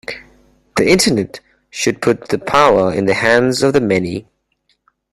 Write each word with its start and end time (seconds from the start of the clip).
The 0.77 0.89
Internet 0.89 1.41
should 1.69 2.01
put 2.01 2.29
the 2.29 2.39
power 2.39 2.91
in 2.91 3.05
the 3.05 3.13
hands 3.13 3.61
of 3.61 3.73
the 3.73 3.79
many. 3.81 4.25